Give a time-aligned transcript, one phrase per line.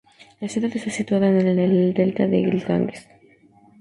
[0.39, 3.07] La ciudad está situada en el delta del Ganges.